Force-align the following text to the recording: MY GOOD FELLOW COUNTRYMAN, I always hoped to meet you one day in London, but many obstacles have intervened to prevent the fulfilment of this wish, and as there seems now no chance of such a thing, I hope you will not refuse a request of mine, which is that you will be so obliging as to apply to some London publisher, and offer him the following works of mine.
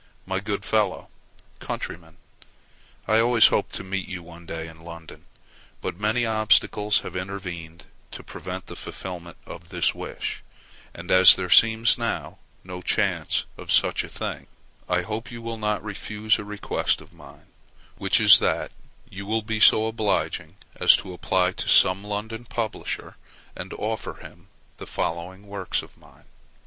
MY 0.25 0.39
GOOD 0.39 0.65
FELLOW 0.65 1.09
COUNTRYMAN, 1.59 2.17
I 3.07 3.19
always 3.19 3.49
hoped 3.49 3.75
to 3.75 3.83
meet 3.83 4.07
you 4.07 4.23
one 4.23 4.47
day 4.47 4.67
in 4.67 4.81
London, 4.81 5.25
but 5.79 5.95
many 5.95 6.25
obstacles 6.25 7.01
have 7.01 7.15
intervened 7.15 7.85
to 8.09 8.23
prevent 8.23 8.65
the 8.65 8.75
fulfilment 8.75 9.37
of 9.45 9.69
this 9.69 9.93
wish, 9.93 10.41
and 10.91 11.11
as 11.11 11.35
there 11.35 11.51
seems 11.51 11.99
now 11.99 12.39
no 12.63 12.81
chance 12.81 13.45
of 13.59 13.71
such 13.71 14.03
a 14.03 14.09
thing, 14.09 14.47
I 14.89 15.03
hope 15.03 15.29
you 15.29 15.39
will 15.39 15.59
not 15.59 15.83
refuse 15.83 16.39
a 16.39 16.43
request 16.43 16.99
of 16.99 17.13
mine, 17.13 17.45
which 17.97 18.19
is 18.19 18.39
that 18.39 18.71
you 19.07 19.27
will 19.27 19.43
be 19.43 19.59
so 19.59 19.85
obliging 19.85 20.55
as 20.77 20.97
to 20.97 21.13
apply 21.13 21.51
to 21.51 21.67
some 21.69 22.03
London 22.03 22.45
publisher, 22.45 23.17
and 23.55 23.71
offer 23.73 24.15
him 24.15 24.47
the 24.77 24.87
following 24.87 25.45
works 25.45 25.83
of 25.83 25.95
mine. 25.95 26.25